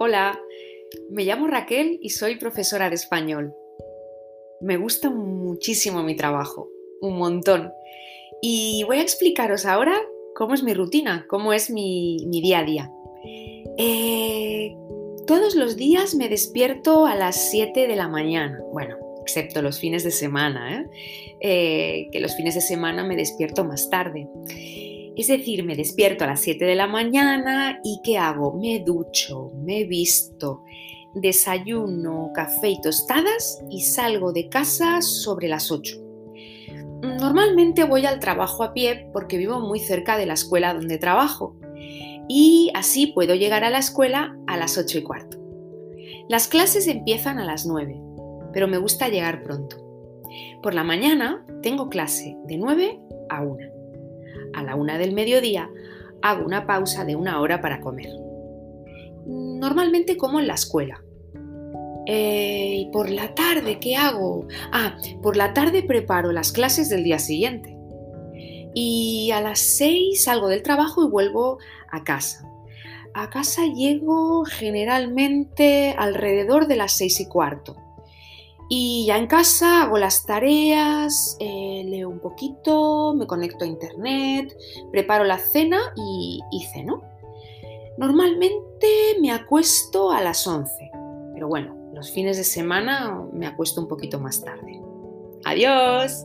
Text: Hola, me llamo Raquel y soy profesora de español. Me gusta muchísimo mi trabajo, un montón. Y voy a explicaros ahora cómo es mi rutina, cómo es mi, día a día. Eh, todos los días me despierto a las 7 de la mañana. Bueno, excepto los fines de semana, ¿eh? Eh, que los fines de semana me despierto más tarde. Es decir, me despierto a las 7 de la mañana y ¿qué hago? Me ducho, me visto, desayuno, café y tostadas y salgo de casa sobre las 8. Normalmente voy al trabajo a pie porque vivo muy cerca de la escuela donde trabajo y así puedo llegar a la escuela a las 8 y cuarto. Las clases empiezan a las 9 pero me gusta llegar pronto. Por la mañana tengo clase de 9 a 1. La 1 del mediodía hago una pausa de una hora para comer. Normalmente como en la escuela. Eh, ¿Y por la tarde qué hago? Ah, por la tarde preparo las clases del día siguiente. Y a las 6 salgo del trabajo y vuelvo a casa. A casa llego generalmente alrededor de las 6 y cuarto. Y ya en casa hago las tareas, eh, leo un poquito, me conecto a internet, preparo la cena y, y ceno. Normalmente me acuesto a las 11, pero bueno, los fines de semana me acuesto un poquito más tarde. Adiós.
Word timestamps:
Hola, 0.00 0.40
me 1.10 1.24
llamo 1.24 1.48
Raquel 1.48 1.98
y 2.00 2.10
soy 2.10 2.36
profesora 2.36 2.88
de 2.88 2.94
español. 2.94 3.52
Me 4.60 4.76
gusta 4.76 5.10
muchísimo 5.10 6.04
mi 6.04 6.14
trabajo, 6.14 6.70
un 7.00 7.18
montón. 7.18 7.72
Y 8.40 8.84
voy 8.86 8.98
a 8.98 9.02
explicaros 9.02 9.66
ahora 9.66 10.00
cómo 10.36 10.54
es 10.54 10.62
mi 10.62 10.72
rutina, 10.72 11.26
cómo 11.28 11.52
es 11.52 11.68
mi, 11.68 12.24
día 12.30 12.60
a 12.60 12.64
día. 12.64 12.92
Eh, 13.76 14.72
todos 15.26 15.56
los 15.56 15.76
días 15.76 16.14
me 16.14 16.28
despierto 16.28 17.04
a 17.04 17.16
las 17.16 17.50
7 17.50 17.88
de 17.88 17.96
la 17.96 18.06
mañana. 18.06 18.60
Bueno, 18.72 18.96
excepto 19.22 19.62
los 19.62 19.80
fines 19.80 20.04
de 20.04 20.12
semana, 20.12 20.76
¿eh? 20.76 20.86
Eh, 21.40 22.08
que 22.12 22.20
los 22.20 22.36
fines 22.36 22.54
de 22.54 22.60
semana 22.60 23.02
me 23.02 23.16
despierto 23.16 23.64
más 23.64 23.90
tarde. 23.90 24.28
Es 25.18 25.26
decir, 25.26 25.64
me 25.64 25.74
despierto 25.74 26.22
a 26.22 26.28
las 26.28 26.40
7 26.40 26.64
de 26.64 26.76
la 26.76 26.86
mañana 26.86 27.80
y 27.82 28.00
¿qué 28.04 28.16
hago? 28.18 28.54
Me 28.54 28.78
ducho, 28.78 29.50
me 29.64 29.82
visto, 29.82 30.62
desayuno, 31.12 32.30
café 32.32 32.70
y 32.70 32.80
tostadas 32.80 33.60
y 33.68 33.82
salgo 33.82 34.32
de 34.32 34.48
casa 34.48 35.02
sobre 35.02 35.48
las 35.48 35.72
8. 35.72 35.96
Normalmente 37.02 37.82
voy 37.82 38.06
al 38.06 38.20
trabajo 38.20 38.62
a 38.62 38.72
pie 38.72 39.10
porque 39.12 39.38
vivo 39.38 39.60
muy 39.60 39.80
cerca 39.80 40.16
de 40.16 40.26
la 40.26 40.34
escuela 40.34 40.72
donde 40.72 40.98
trabajo 40.98 41.56
y 42.28 42.70
así 42.74 43.08
puedo 43.08 43.34
llegar 43.34 43.64
a 43.64 43.70
la 43.70 43.78
escuela 43.78 44.38
a 44.46 44.56
las 44.56 44.78
8 44.78 44.98
y 44.98 45.02
cuarto. 45.02 45.36
Las 46.28 46.46
clases 46.46 46.86
empiezan 46.86 47.38
a 47.40 47.44
las 47.44 47.66
9 47.66 48.02
pero 48.52 48.68
me 48.68 48.78
gusta 48.78 49.08
llegar 49.08 49.42
pronto. 49.42 49.76
Por 50.62 50.74
la 50.74 50.84
mañana 50.84 51.44
tengo 51.62 51.88
clase 51.88 52.36
de 52.46 52.56
9 52.56 53.00
a 53.30 53.42
1. 53.42 53.77
La 54.68 54.76
1 54.76 54.98
del 54.98 55.14
mediodía 55.14 55.70
hago 56.20 56.44
una 56.44 56.66
pausa 56.66 57.06
de 57.06 57.16
una 57.16 57.40
hora 57.40 57.62
para 57.62 57.80
comer. 57.80 58.10
Normalmente 59.24 60.18
como 60.18 60.40
en 60.40 60.46
la 60.46 60.54
escuela. 60.54 61.02
Eh, 62.04 62.74
¿Y 62.80 62.90
por 62.90 63.08
la 63.08 63.34
tarde 63.34 63.80
qué 63.80 63.96
hago? 63.96 64.46
Ah, 64.70 64.98
por 65.22 65.38
la 65.38 65.54
tarde 65.54 65.82
preparo 65.82 66.32
las 66.32 66.52
clases 66.52 66.90
del 66.90 67.02
día 67.02 67.18
siguiente. 67.18 67.78
Y 68.74 69.30
a 69.32 69.40
las 69.40 69.58
6 69.58 70.22
salgo 70.22 70.48
del 70.48 70.62
trabajo 70.62 71.02
y 71.02 71.08
vuelvo 71.08 71.56
a 71.90 72.04
casa. 72.04 72.46
A 73.14 73.30
casa 73.30 73.62
llego 73.64 74.44
generalmente 74.44 75.94
alrededor 75.96 76.66
de 76.66 76.76
las 76.76 76.92
6 76.92 77.20
y 77.20 77.26
cuarto. 77.26 77.87
Y 78.68 79.06
ya 79.06 79.16
en 79.16 79.26
casa 79.26 79.82
hago 79.82 79.98
las 79.98 80.26
tareas, 80.26 81.36
eh, 81.40 81.84
leo 81.86 82.08
un 82.08 82.20
poquito, 82.20 83.14
me 83.14 83.26
conecto 83.26 83.64
a 83.64 83.68
internet, 83.68 84.54
preparo 84.92 85.24
la 85.24 85.38
cena 85.38 85.78
y, 85.96 86.40
y 86.52 86.64
ceno. 86.66 87.02
Normalmente 87.96 89.16
me 89.20 89.32
acuesto 89.32 90.10
a 90.10 90.20
las 90.20 90.46
11, 90.46 90.90
pero 91.32 91.48
bueno, 91.48 91.74
los 91.94 92.10
fines 92.10 92.36
de 92.36 92.44
semana 92.44 93.26
me 93.32 93.46
acuesto 93.46 93.80
un 93.80 93.88
poquito 93.88 94.20
más 94.20 94.44
tarde. 94.44 94.80
Adiós. 95.44 96.24